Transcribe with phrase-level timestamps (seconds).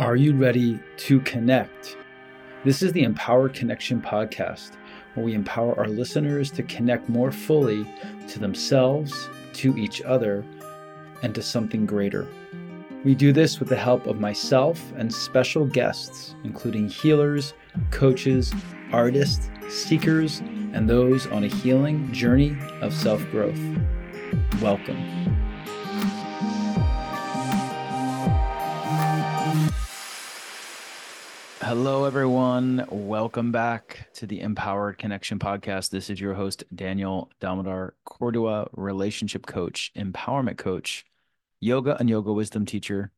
[0.00, 1.98] Are you ready to connect?
[2.64, 4.78] This is the Empowered Connection podcast,
[5.12, 7.86] where we empower our listeners to connect more fully
[8.28, 10.42] to themselves, to each other,
[11.22, 12.26] and to something greater.
[13.04, 17.52] We do this with the help of myself and special guests, including healers,
[17.90, 18.54] coaches,
[18.92, 20.38] artists, seekers,
[20.72, 23.60] and those on a healing journey of self growth.
[24.62, 25.39] Welcome.
[31.70, 32.84] Hello, everyone.
[32.90, 35.90] Welcome back to the Empowered Connection podcast.
[35.90, 41.04] This is your host, Daniel Damodar Cordua, relationship coach, empowerment coach,
[41.60, 43.12] yoga and yoga wisdom teacher.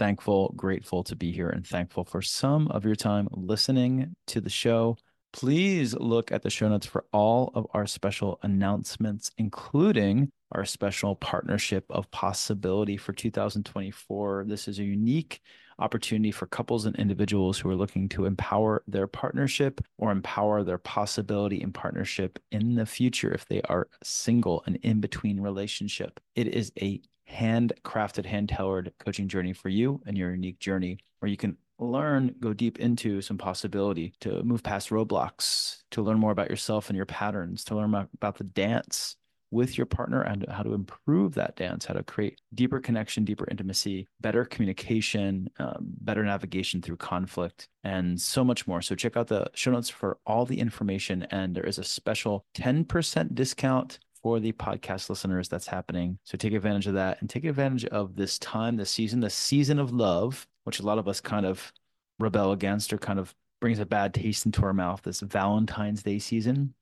[0.00, 4.50] Thankful, grateful to be here, and thankful for some of your time listening to the
[4.50, 4.96] show.
[5.32, 11.14] Please look at the show notes for all of our special announcements, including our special
[11.14, 14.46] partnership of possibility for 2024.
[14.48, 15.40] This is a unique
[15.82, 20.78] opportunity for couples and individuals who are looking to empower their partnership or empower their
[20.78, 26.20] possibility in partnership in the future if they are single and in between relationship.
[26.34, 31.30] It is a handcrafted, hand tailored coaching journey for you and your unique journey where
[31.30, 36.30] you can learn, go deep into some possibility to move past roadblocks, to learn more
[36.30, 39.16] about yourself and your patterns, to learn about the dance
[39.52, 43.46] with your partner and how to improve that dance, how to create deeper connection, deeper
[43.50, 48.80] intimacy, better communication, um, better navigation through conflict, and so much more.
[48.80, 51.24] So check out the show notes for all the information.
[51.30, 56.18] And there is a special 10% discount for the podcast listeners that's happening.
[56.24, 59.78] So take advantage of that and take advantage of this time, this season, the season
[59.78, 61.72] of love, which a lot of us kind of
[62.18, 66.18] rebel against or kind of brings a bad taste into our mouth, this Valentine's Day
[66.18, 66.74] season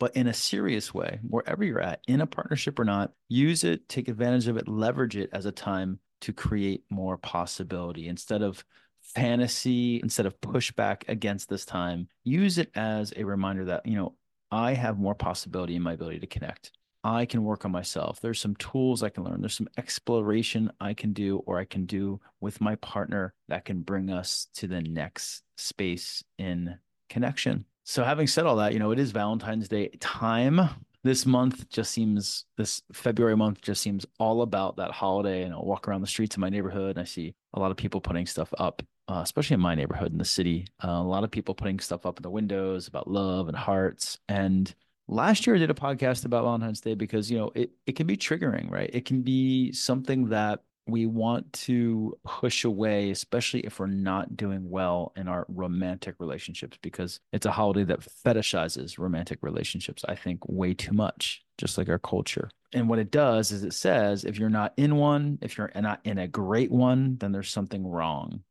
[0.00, 3.88] but in a serious way, wherever you're at, in a partnership or not, use it,
[3.88, 8.64] take advantage of it, leverage it as a time to create more possibility instead of
[9.02, 12.08] fantasy, instead of pushback against this time.
[12.24, 14.14] Use it as a reminder that, you know,
[14.50, 16.72] I have more possibility in my ability to connect.
[17.04, 18.20] I can work on myself.
[18.20, 19.40] There's some tools I can learn.
[19.40, 23.82] There's some exploration I can do or I can do with my partner that can
[23.82, 26.78] bring us to the next space in
[27.08, 27.66] connection.
[27.84, 30.60] So having said all that, you know, it is Valentine's Day time.
[31.02, 35.42] This month just seems this February month just seems all about that holiday.
[35.42, 37.76] And I'll walk around the streets in my neighborhood and I see a lot of
[37.76, 40.66] people putting stuff up, uh, especially in my neighborhood in the city.
[40.84, 44.18] Uh, a lot of people putting stuff up in the windows about love and hearts.
[44.28, 44.72] And
[45.08, 48.06] last year I did a podcast about Valentine's Day because you know it it can
[48.06, 48.90] be triggering, right?
[48.92, 54.68] It can be something that we want to push away, especially if we're not doing
[54.68, 60.40] well in our romantic relationships, because it's a holiday that fetishizes romantic relationships, I think,
[60.48, 62.50] way too much, just like our culture.
[62.72, 66.00] And what it does is it says if you're not in one, if you're not
[66.04, 68.42] in a great one, then there's something wrong.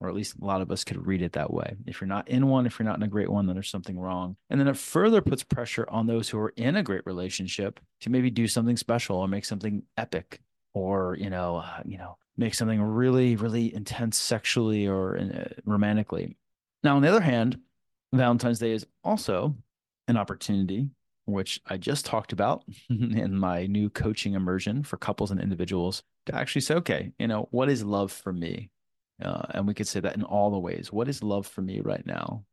[0.00, 1.76] Or at least a lot of us could read it that way.
[1.86, 3.96] If you're not in one, if you're not in a great one, then there's something
[3.96, 4.34] wrong.
[4.50, 8.10] And then it further puts pressure on those who are in a great relationship to
[8.10, 10.40] maybe do something special or make something epic
[10.74, 16.36] or you know uh, you know make something really really intense sexually or uh, romantically.
[16.82, 17.58] Now on the other hand
[18.12, 19.56] valentine's day is also
[20.08, 20.90] an opportunity
[21.24, 26.34] which i just talked about in my new coaching immersion for couples and individuals to
[26.34, 28.70] actually say okay you know what is love for me?
[29.22, 30.92] Uh, and we could say that in all the ways.
[30.92, 32.44] What is love for me right now?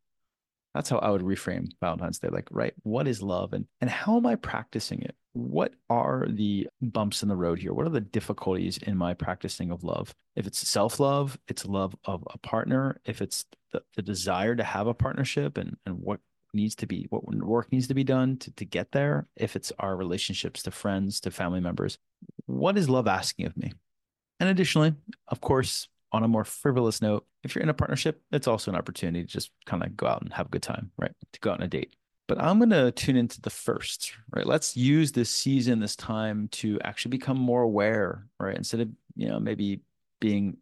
[0.74, 4.18] That's how i would reframe valentine's day like right what is love and and how
[4.18, 7.74] am i practicing it what are the bumps in the road here?
[7.74, 10.14] What are the difficulties in my practicing of love?
[10.36, 13.00] If it's self love, it's love of a partner.
[13.06, 16.20] If it's the, the desire to have a partnership and, and what
[16.54, 19.28] needs to be, what work needs to be done to, to get there.
[19.36, 22.00] If it's our relationships to friends, to family members,
[22.48, 23.74] what is love asking of me?
[24.40, 24.96] And additionally,
[25.28, 28.78] of course, on a more frivolous note, if you're in a partnership, it's also an
[28.78, 31.12] opportunity to just kind of go out and have a good time, right?
[31.34, 31.94] To go out on a date
[32.30, 34.46] but I'm going to tune into the first, right?
[34.46, 38.56] Let's use this season, this time to actually become more aware, right?
[38.56, 39.82] Instead of, you know, maybe
[40.22, 40.58] being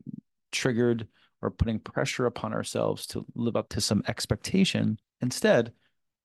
[0.54, 1.08] triggered
[1.42, 4.98] or putting pressure upon ourselves to live up to some expectation.
[5.22, 5.74] Instead,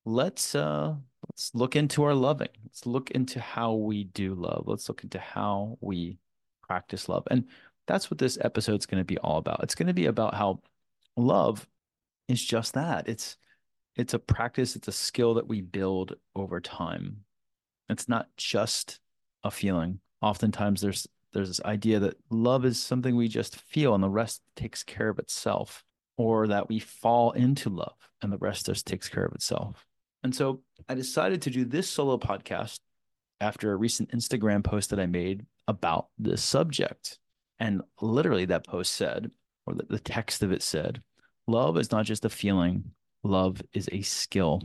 [0.05, 0.95] let's uh
[1.29, 2.49] let's look into our loving.
[2.65, 4.65] Let's look into how we do love.
[4.67, 6.19] Let's look into how we
[6.67, 7.27] practice love.
[7.33, 7.49] And
[7.89, 9.65] that's what this episode is going to be all about.
[9.65, 10.63] It's going to be about how
[11.17, 11.67] love
[12.29, 13.09] is just that.
[13.09, 13.37] It's
[13.97, 17.25] it's a practice, it's a skill that we build over time.
[17.89, 19.01] It's not just
[19.45, 20.01] a feeling.
[20.21, 24.43] Oftentimes there's there's this idea that love is something we just feel and the rest
[24.55, 25.83] takes care of itself,
[26.19, 29.87] or that we fall into love and the rest just takes care of itself.
[30.23, 32.79] And so I decided to do this solo podcast
[33.41, 37.19] after a recent Instagram post that I made about this subject.
[37.59, 39.31] And literally, that post said,
[39.67, 41.03] or the, text of it said,
[41.47, 42.93] love is not just a feeling,
[43.23, 44.63] love is a skill.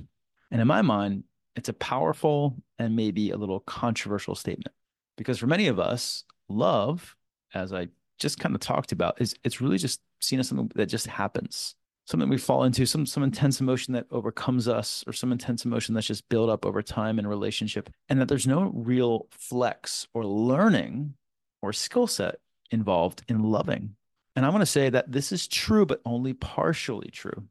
[0.52, 1.24] And in my mind,
[1.56, 4.74] it's a powerful and maybe a little controversial statement
[5.18, 7.16] because for many of us, love,
[7.54, 7.90] as I
[8.20, 11.76] just kind of talked about, is it's really just seen as something that just happens,
[12.06, 15.94] something we fall into, some some intense emotion that overcomes us, or some intense emotion
[15.94, 20.08] that's just built up over time in a relationship, and that there's no real flex
[20.14, 21.16] or learning
[21.62, 22.36] or skill set
[22.72, 23.96] involved in loving.
[24.36, 27.48] And I want to say that this is true, but only partially true.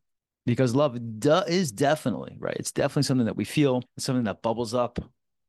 [0.47, 2.57] Because love is definitely, right?
[2.57, 4.99] It's definitely something that we feel, it's something that bubbles up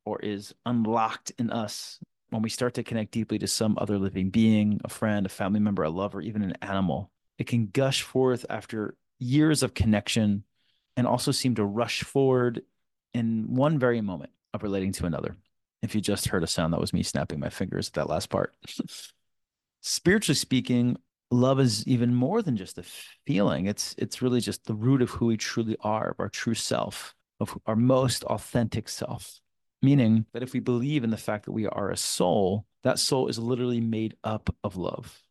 [0.06, 2.00] or is unlocked in us
[2.32, 5.60] when we start to connect deeply to some other living being, a friend, a family
[5.60, 7.12] member, a lover, even an animal.
[7.38, 10.44] It can gush forth after years of connection
[10.96, 12.64] and also seem to rush forward
[13.14, 15.38] in one very moment of relating to another.
[15.82, 18.30] If you just heard a sound, that was me snapping my fingers at that last
[18.30, 18.56] part.
[19.82, 20.98] Spiritually speaking,
[21.32, 22.84] love is even more than just a
[23.26, 23.66] feeling.
[23.66, 27.16] It's it's really just the root of who we truly are, of our true self,
[27.40, 29.40] of our most authentic self.
[29.82, 33.28] Meaning that if we believe in the fact that we are a soul, that soul
[33.28, 35.22] is literally made up of love.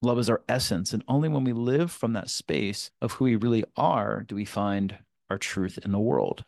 [0.00, 0.92] Love is our essence.
[0.92, 4.44] And only when we live from that space of who we really are do we
[4.44, 4.96] find
[5.30, 6.44] our truth in the world.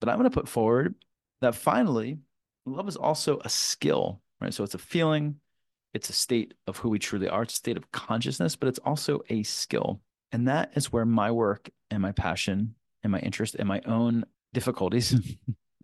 [0.00, 0.94] But I'm going to put forward
[1.40, 2.18] that finally,
[2.66, 4.52] love is also a skill, right?
[4.52, 5.36] So it's a feeling,
[5.94, 8.78] it's a state of who we truly are, it's a state of consciousness, but it's
[8.80, 10.00] also a skill.
[10.32, 14.24] And that is where my work and my passion and my interest and my own
[14.52, 15.14] difficulties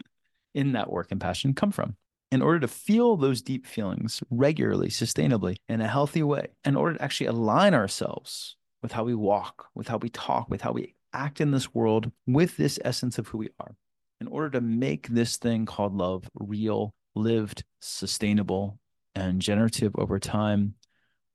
[0.55, 1.97] in that work and passion come from.
[2.31, 6.99] In order to feel those deep feelings regularly, sustainably, in a healthy way, in order
[6.99, 10.95] to actually align ourselves with how we walk, with how we talk, with how we
[11.12, 13.77] act in this world, with this essence of who we are,
[14.21, 18.79] in order to make this thing called love real, lived, sustainable,
[19.15, 20.75] and generative over time,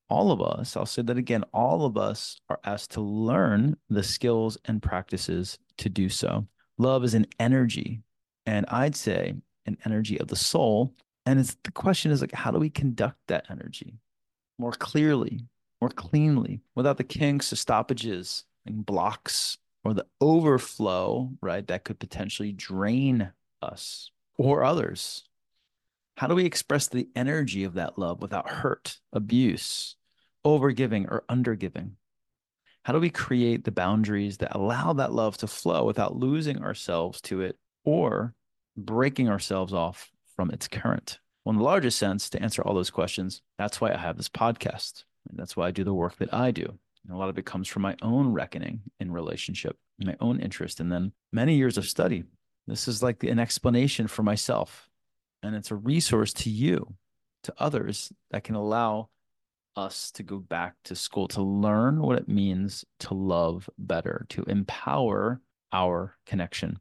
[0.09, 4.03] all of us, I'll say that again, all of us are asked to learn the
[4.03, 6.47] skills and practices to do so.
[6.77, 8.01] Love is an energy,
[8.45, 9.35] and I'd say
[9.65, 10.95] an energy of the soul.
[11.25, 13.99] And it's the question is like, how do we conduct that energy
[14.57, 15.45] more clearly,
[15.79, 21.65] more cleanly, without the kinks, the stoppages, and blocks, or the overflow, right?
[21.67, 23.31] That could potentially drain
[23.61, 25.28] us or others.
[26.19, 29.95] How do we express the energy of that love without hurt, abuse,
[30.45, 31.91] overgiving, or undergiving?
[32.83, 37.21] How do we create the boundaries that allow that love to flow without losing ourselves
[37.21, 37.55] to it
[37.85, 38.33] or
[38.75, 41.19] breaking ourselves off from its current?
[41.45, 44.27] Well, in the largest sense, to answer all those questions, that's why I have this
[44.27, 45.05] podcast.
[45.29, 46.65] And that's why I do the work that I do.
[46.65, 50.81] And a lot of it comes from my own reckoning in relationship, my own interest,
[50.81, 52.25] and then many years of study.
[52.67, 54.88] This is like an explanation for myself
[55.43, 56.95] and it's a resource to you,
[57.43, 59.09] to others that can allow
[59.75, 64.43] us to go back to school to learn what it means to love better, to
[64.43, 65.41] empower
[65.71, 66.79] our connection.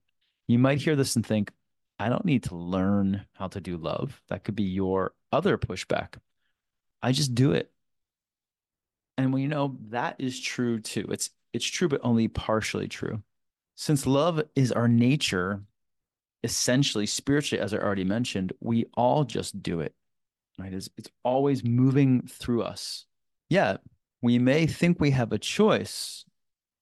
[0.48, 1.52] You might hear this and think,
[1.98, 4.20] I don't need to learn how to do love.
[4.28, 6.14] That could be your other pushback.
[7.02, 7.70] I just do it.
[9.16, 11.06] And you know that is true too.
[11.10, 13.22] It's it's true, but only partially true.
[13.74, 15.62] Since love is our nature,
[16.42, 19.94] essentially spiritually, as I already mentioned, we all just do it.
[20.58, 20.72] Right?
[20.72, 23.06] It's, it's always moving through us.
[23.48, 23.78] Yeah,
[24.22, 26.24] we may think we have a choice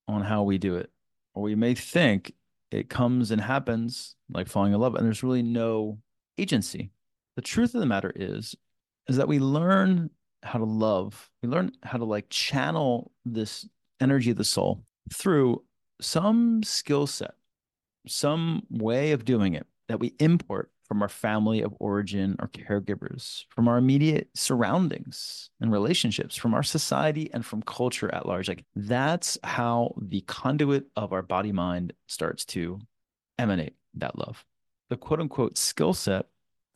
[0.08, 0.90] on how we do it,
[1.34, 2.32] or we may think
[2.70, 5.98] it comes and happens like falling in love, and there's really no
[6.38, 6.90] agency.
[7.36, 8.54] The truth of the matter is,
[9.08, 10.10] is that we learn
[10.42, 11.30] how to love.
[11.42, 13.68] We learn how to like channel this
[14.00, 14.82] energy of the soul
[15.12, 15.62] through
[16.00, 17.34] some skill set
[18.08, 23.44] some way of doing it that we import from our family of origin or caregivers,
[23.48, 28.48] from our immediate surroundings and relationships, from our society and from culture at large.
[28.48, 32.78] Like that's how the conduit of our body mind starts to
[33.38, 34.44] emanate that love.
[34.88, 36.26] The quote unquote skill set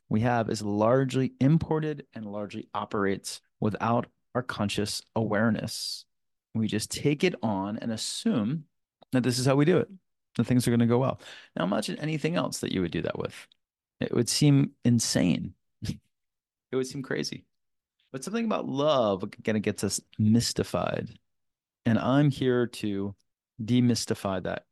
[0.08, 6.04] we have is largely imported and largely operates without our conscious awareness.
[6.52, 8.64] We just take it on and assume
[9.12, 9.88] that this is how we do it
[10.37, 11.20] the things are going to go well.
[11.56, 13.34] Now imagine anything else that you would do that with.
[14.00, 15.54] It would seem insane.
[15.82, 15.96] it
[16.72, 17.44] would seem crazy.
[18.12, 21.10] But something about love kind of gets us mystified.
[21.87, 23.14] And I'm here to
[23.62, 24.64] demystify that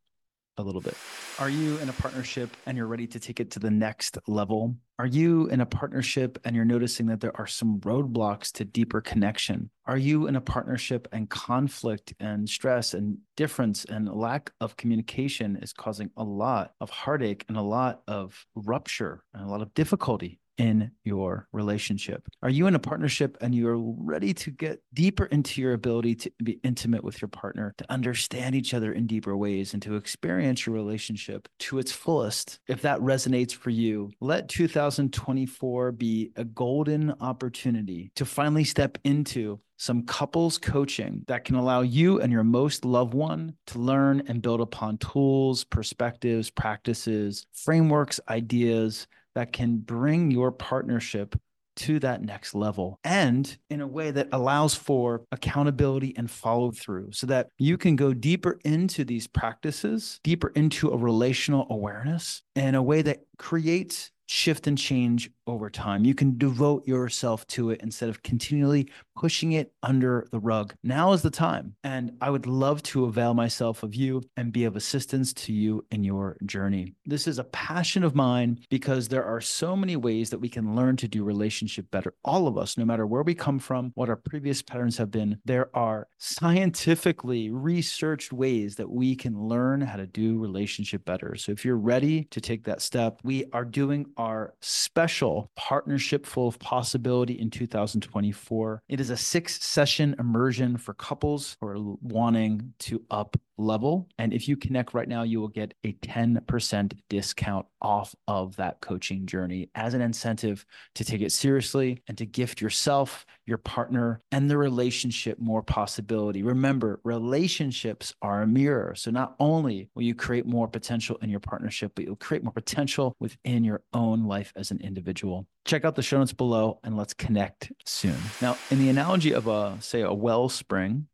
[0.59, 0.95] a little bit.
[1.39, 4.75] Are you in a partnership and you're ready to take it to the next level?
[4.99, 8.99] Are you in a partnership and you're noticing that there are some roadblocks to deeper
[8.99, 9.69] connection?
[9.85, 15.57] Are you in a partnership and conflict and stress and difference and lack of communication
[15.61, 19.73] is causing a lot of heartache and a lot of rupture and a lot of
[19.73, 22.27] difficulty in your relationship?
[22.43, 26.31] Are you in a partnership and you're ready to get deeper into your ability to
[26.43, 30.65] be intimate with your partner, to understand each other in deeper ways, and to experience
[30.65, 32.59] your relationship to its fullest?
[32.67, 39.59] If that resonates for you, let 2024 be a golden opportunity to finally step into
[39.77, 44.41] some couples coaching that can allow you and your most loved one to learn and
[44.41, 49.07] build upon tools, perspectives, practices, frameworks, ideas
[49.39, 51.33] that can bring your partnership
[51.77, 57.09] to that next level and in a way that allows for accountability and follow through
[57.13, 62.75] so that you can go deeper into these practices, deeper into a relational awareness in
[62.75, 66.05] a way that creates shift and change over time.
[66.05, 70.73] You can devote yourself to it instead of continually pushing it under the rug.
[70.83, 71.75] Now is the time.
[71.83, 75.83] And I would love to avail myself of you and be of assistance to you
[75.91, 76.93] in your journey.
[77.05, 80.75] This is a passion of mine because there are so many ways that we can
[80.75, 82.13] learn to do relationship better.
[82.23, 85.39] All of us, no matter where we come from, what our previous patterns have been,
[85.43, 91.35] there are scientifically researched ways that we can learn how to do relationship better.
[91.35, 96.49] So if you're ready to take that step, we are doing our special partnership full
[96.49, 98.83] of possibility in 2024.
[98.89, 104.07] It is a six session immersion for couples who are wanting to up level.
[104.17, 108.81] And if you connect right now, you will get a 10% discount off of that
[108.81, 114.21] coaching journey as an incentive to take it seriously and to gift yourself, your partner,
[114.31, 116.43] and the relationship more possibility.
[116.43, 118.95] Remember, relationships are a mirror.
[118.95, 122.53] So not only will you create more potential in your partnership, but you'll create more
[122.53, 125.47] potential within your own life as an individual.
[125.65, 128.17] Check out the show notes below and let's connect soon.
[128.41, 131.07] Now, in the analogy of a, say, a wellspring,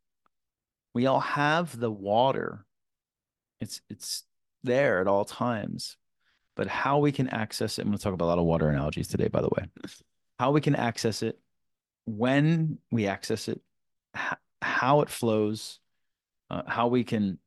[0.94, 2.66] we all have the water.
[3.60, 4.24] It's it's
[4.64, 5.98] there at all times.
[6.56, 8.70] But how we can access it, I'm going to talk about a lot of water
[8.70, 9.66] analogies today, by the way.
[10.40, 11.38] How we can access it,
[12.06, 13.60] when we access it,
[14.62, 15.80] how it flows,
[16.50, 17.40] uh, how we can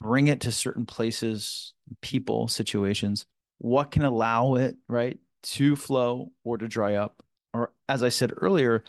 [0.00, 3.26] bring it to certain places, people, situations,
[3.58, 7.22] what can allow it, right, to flow or to dry up.
[7.52, 8.84] Or as I said earlier,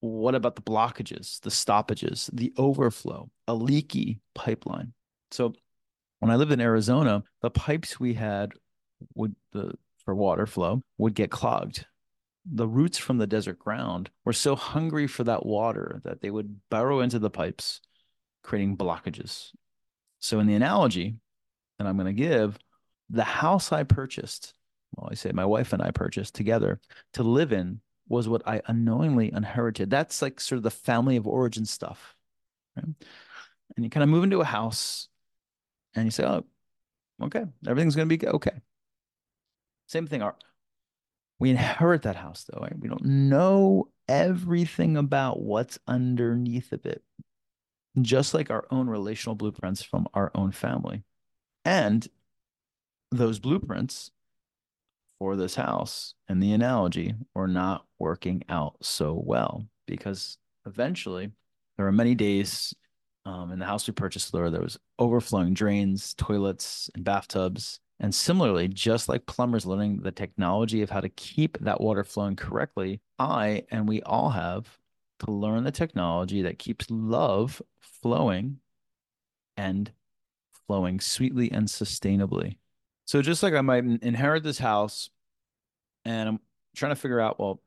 [0.00, 4.92] what about the blockages, the stoppages, the overflow, a leaky pipeline?
[5.30, 5.54] So
[6.20, 8.52] when I lived in Arizona, the pipes we had
[9.14, 9.72] would the
[10.04, 11.84] for water flow would get clogged.
[12.50, 16.60] The roots from the desert ground were so hungry for that water that they would
[16.70, 17.82] burrow into the pipes,
[18.42, 19.50] creating blockages.
[20.18, 21.16] So in the analogy
[21.78, 22.58] that I'm going to give,
[23.10, 24.54] the house I purchased,
[24.94, 26.80] well, I say my wife and I purchased together
[27.14, 29.90] to live in was what I unknowingly inherited.
[29.90, 32.16] That's like sort of the family of origin stuff.
[32.76, 32.86] Right?
[33.76, 35.08] And you kind of move into a house
[35.94, 36.44] and you say, oh,
[37.22, 38.62] okay, everything's going to be okay.
[39.86, 40.22] Same thing.
[40.22, 40.34] Our,
[41.38, 42.60] we inherit that house though.
[42.60, 42.78] Right?
[42.78, 47.02] We don't know everything about what's underneath of it,
[48.00, 51.04] just like our own relational blueprints from our own family.
[51.64, 52.06] And
[53.10, 54.10] those blueprints
[55.18, 61.30] for this house and the analogy were not working out so well because eventually
[61.76, 62.74] there were many days
[63.24, 67.80] um, in the house we purchased there there was overflowing drains toilets and bathtubs.
[68.00, 72.36] And similarly just like plumbers learning the technology of how to keep that water flowing
[72.36, 74.78] correctly i and we all have
[75.18, 78.58] to learn the technology that keeps love flowing
[79.56, 79.90] and
[80.68, 82.56] flowing sweetly and sustainably
[83.08, 85.08] so just like I might inherit this house
[86.04, 86.40] and I'm
[86.76, 87.62] trying to figure out, well,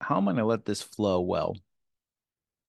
[0.00, 1.56] how am I going to let this flow well?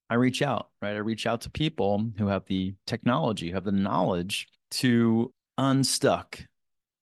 [0.09, 0.95] I reach out, right?
[0.95, 6.39] I reach out to people who have the technology, have the knowledge to unstuck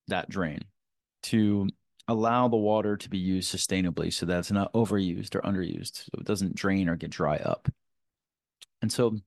[0.10, 0.60] that drain,
[1.24, 1.70] to
[2.10, 6.20] allow the water to be used sustainably so that it's not overused or underused, so
[6.20, 7.70] it doesn't drain or get dry up.
[8.82, 9.22] And so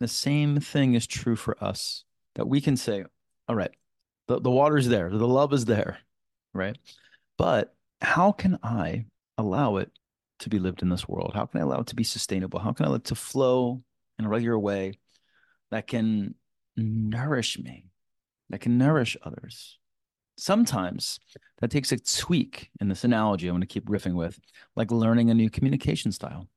[0.00, 2.04] the same thing is true for us
[2.36, 3.04] that we can say,
[3.46, 3.72] all right,
[4.28, 5.98] the, the water's there, the love is there,
[6.52, 6.76] right?
[7.36, 9.06] But how can I
[9.38, 9.90] allow it
[10.40, 11.32] to be lived in this world?
[11.34, 12.60] How can I allow it to be sustainable?
[12.60, 13.82] How can I let it to flow
[14.18, 14.98] in a regular way
[15.70, 16.34] that can
[16.76, 17.86] nourish me,
[18.50, 19.78] that can nourish others?
[20.36, 21.20] Sometimes
[21.60, 24.38] that takes a tweak in this analogy I'm going to keep riffing with,
[24.74, 26.48] like learning a new communication style.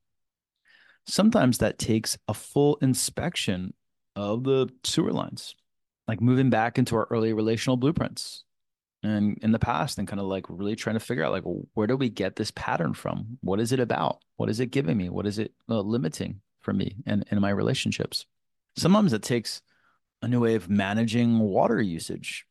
[1.06, 3.72] Sometimes that takes a full inspection
[4.16, 5.54] of the sewer lines
[6.08, 8.44] like moving back into our early relational blueprints
[9.04, 11.86] and in the past and kind of like really trying to figure out like where
[11.86, 13.38] do we get this pattern from?
[13.42, 14.22] What is it about?
[14.36, 15.08] What is it giving me?
[15.08, 18.26] What is it uh, limiting for me and in my relationships?
[18.76, 19.62] Sometimes it takes
[20.22, 22.48] a new way of managing water usage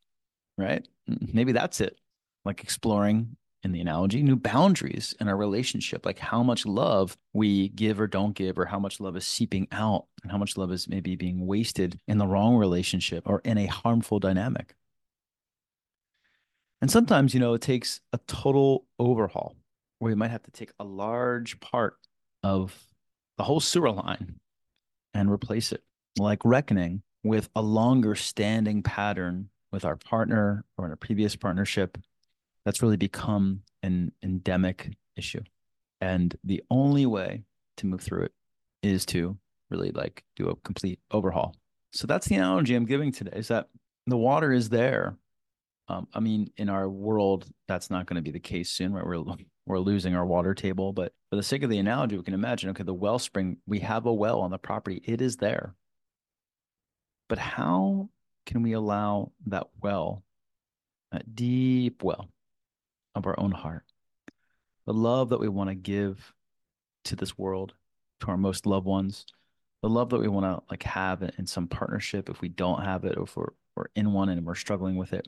[0.58, 0.88] right?
[1.08, 1.98] Maybe that's it.
[2.44, 3.38] Like exploring
[3.68, 8.08] in the analogy, new boundaries in our relationship, like how much love we give or
[8.08, 11.18] don't give, or how much love is seeping out, and how much love is maybe
[11.18, 14.74] being wasted in the wrong relationship or in a harmful dynamic.
[16.82, 19.58] And sometimes, you know, it takes a total overhaul
[20.00, 21.98] where you might have to take a large part
[22.44, 22.88] of
[23.38, 24.40] the whole sewer line
[25.14, 25.84] and replace it,
[26.18, 31.98] like reckoning with a longer standing pattern with our partner or in a previous partnership
[32.68, 35.42] that's really become an endemic issue.
[36.02, 37.44] And the only way
[37.78, 38.34] to move through it
[38.84, 39.38] is to
[39.70, 41.56] really like do a complete overhaul.
[41.94, 43.70] So that's the analogy I'm giving today is that
[44.06, 45.16] the water is there.
[45.88, 49.06] Um, I mean, in our world, that's not going to be the case soon, right?
[49.06, 49.24] We're
[49.66, 52.70] we're losing our water table, but for the sake of the analogy, we can imagine,
[52.72, 55.74] okay, the wellspring, we have a well on the property, it is there.
[57.30, 58.10] But how
[58.46, 60.26] can we allow that well,
[61.14, 62.28] that deep well,
[63.18, 63.84] of our own heart.
[64.86, 66.34] The love that we want to give
[67.06, 67.74] to this world,
[68.22, 69.26] to our most loved ones,
[69.82, 73.04] the love that we want to like have in some partnership if we don't have
[73.06, 75.28] it or if we're, we're in one and we're struggling with it.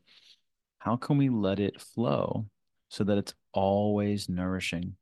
[0.79, 2.45] How can we let it flow
[2.89, 4.95] so that it's always nourishing,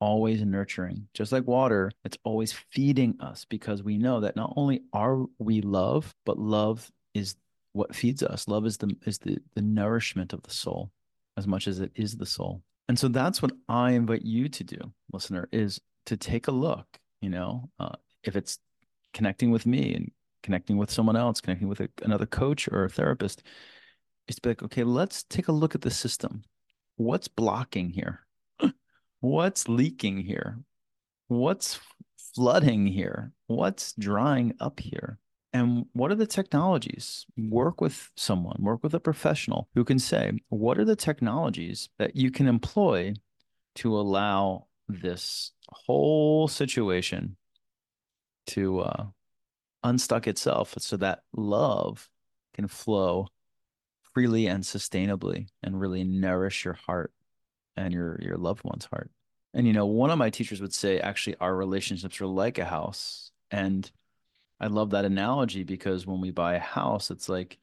[0.00, 1.08] always nurturing?
[1.14, 5.60] Just like water, it's always feeding us because we know that not only are we
[5.60, 7.36] love, but love is
[7.72, 8.48] what feeds us.
[8.48, 10.90] Love is the is the the nourishment of the soul
[11.36, 12.62] as much as it is the soul.
[12.88, 14.78] And so that's what I invite you to do,
[15.12, 16.86] listener, is to take a look,
[17.20, 18.58] you know, uh, if it's
[19.14, 20.10] connecting with me and
[20.42, 23.42] connecting with someone else, connecting with a, another coach or a therapist,
[24.28, 26.42] is to be like, okay, let's take a look at the system.
[26.96, 28.20] What's blocking here?
[29.20, 30.58] What's leaking here?
[31.28, 31.80] What's
[32.34, 33.32] flooding here?
[33.46, 35.18] What's drying up here?
[35.52, 37.26] And what are the technologies?
[37.36, 42.16] Work with someone, work with a professional who can say, what are the technologies that
[42.16, 43.14] you can employ
[43.76, 47.36] to allow this whole situation
[48.46, 49.06] to uh,
[49.82, 52.08] unstuck itself so that love
[52.54, 53.28] can flow
[54.14, 57.12] freely and sustainably and really nourish your heart
[57.76, 59.10] and your your loved one's heart.
[59.54, 62.64] And you know, one of my teachers would say actually our relationships are like a
[62.64, 63.90] house and
[64.62, 67.58] I love that analogy because when we buy a house, it's like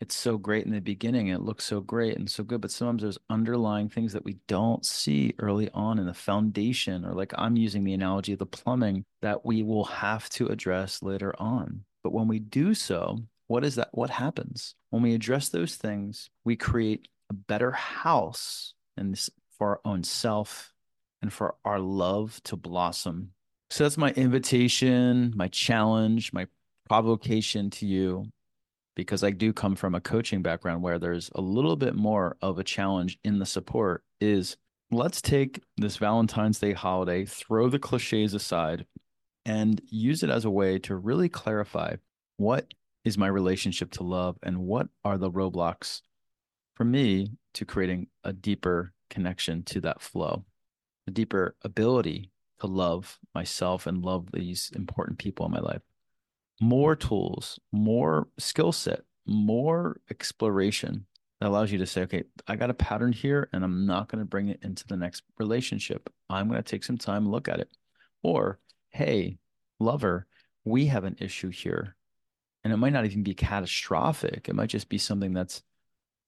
[0.00, 1.28] it's so great in the beginning.
[1.28, 4.84] It looks so great and so good, but sometimes there's underlying things that we don't
[4.84, 9.04] see early on in the foundation, or like I'm using the analogy of the plumbing
[9.22, 11.84] that we will have to address later on.
[12.02, 13.90] But when we do so, what is that?
[13.92, 16.30] What happens when we address those things?
[16.44, 19.16] We create a better house and
[19.56, 20.72] for our own self
[21.22, 23.34] and for our love to blossom
[23.70, 26.46] so that's my invitation, my challenge, my
[26.88, 28.24] provocation to you,
[28.96, 32.58] because I do come from a coaching background where there's a little bit more of
[32.58, 34.56] a challenge in the support is
[34.90, 38.86] let's take this Valentine's Day holiday, throw the cliches aside,
[39.46, 41.94] and use it as a way to really clarify
[42.38, 46.00] what is my relationship to love and what are the roadblocks
[46.74, 50.44] for me to creating a deeper connection to that flow,
[51.06, 52.29] a deeper ability
[52.60, 55.82] to love myself and love these important people in my life.
[56.60, 61.06] More tools, more skill set, more exploration
[61.40, 64.18] that allows you to say, okay, I got a pattern here and I'm not going
[64.20, 66.12] to bring it into the next relationship.
[66.28, 67.70] I'm going to take some time and look at it.
[68.22, 68.58] Or,
[68.90, 69.38] hey,
[69.78, 70.26] lover,
[70.64, 71.96] we have an issue here.
[72.62, 74.48] And it might not even be catastrophic.
[74.48, 75.62] It might just be something that's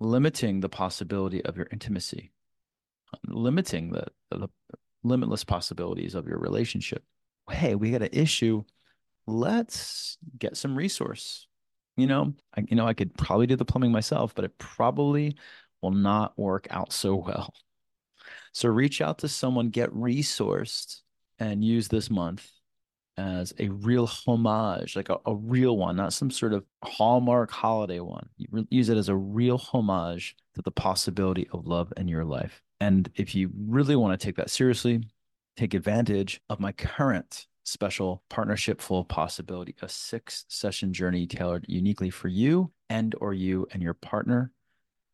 [0.00, 2.32] limiting the possibility of your intimacy,
[3.26, 4.48] limiting the, the
[5.04, 7.02] limitless possibilities of your relationship.
[7.50, 8.64] Hey, we got an issue.
[9.26, 11.46] Let's get some resource.
[11.96, 15.36] You know, I, you know, I could probably do the plumbing myself, but it probably
[15.82, 17.52] will not work out so well.
[18.52, 21.00] So reach out to someone, get resourced,
[21.38, 22.48] and use this month
[23.16, 28.00] as a real homage, like a, a real one, not some sort of hallmark holiday
[28.00, 28.28] one.
[28.70, 32.62] use it as a real homage to the possibility of love in your life.
[32.80, 35.04] And if you really want to take that seriously,
[35.56, 41.64] take advantage of my current special partnership full of possibility, a six session journey tailored
[41.68, 44.50] uniquely for you and or you and your partner.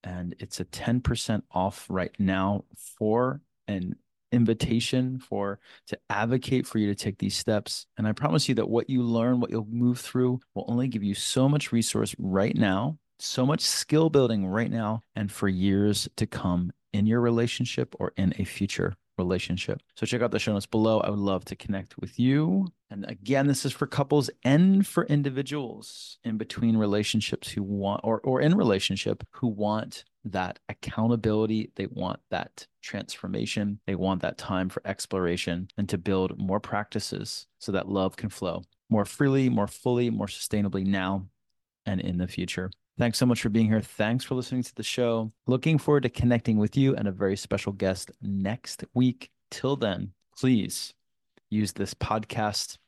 [0.04, 2.64] And it's a 10% off right now
[2.96, 3.96] for an
[4.32, 7.86] invitation for to advocate for you to take these steps.
[7.96, 11.02] And I promise you that what you learn, what you'll move through will only give
[11.02, 16.08] you so much resource right now, so much skill building right now, and for years
[16.16, 19.80] to come in your relationship or in a future relationship.
[19.96, 21.00] So check out the show notes below.
[21.00, 22.66] I would love to connect with you.
[22.90, 28.20] And again, this is for couples and for individuals in between relationships who want or
[28.24, 31.70] or in relationship who want that accountability.
[31.76, 33.80] They want that transformation.
[33.86, 38.30] They want that time for exploration and to build more practices so that love can
[38.30, 41.26] flow more freely, more fully, more sustainably now
[41.86, 42.70] and in the future.
[42.98, 43.80] Thanks so much for being here.
[43.80, 45.32] Thanks for listening to the show.
[45.46, 49.30] Looking forward to connecting with you and a very special guest next week.
[49.50, 50.94] Till then, please
[51.50, 52.78] use this podcast,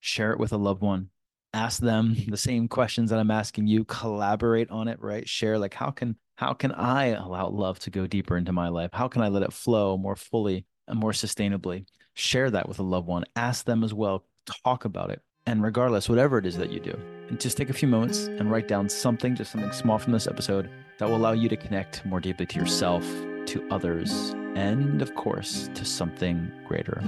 [0.00, 1.10] share it with a loved one,
[1.52, 5.28] ask them the same questions that I'm asking you, collaborate on it, right?
[5.28, 8.90] Share like how can how can I allow love to go deeper into my life?
[8.92, 11.86] How can I let it flow more fully and more sustainably?
[12.12, 13.24] Share that with a loved one.
[13.36, 14.26] Ask them as well.
[14.64, 15.22] Talk about it.
[15.46, 16.98] And regardless, whatever it is that you do,
[17.38, 20.68] just take a few moments and write down something, just something small from this episode
[20.98, 23.04] that will allow you to connect more deeply to yourself,
[23.46, 27.00] to others, and of course, to something greater.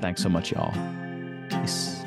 [0.00, 0.74] Thanks so much, y'all.
[1.48, 2.05] Peace.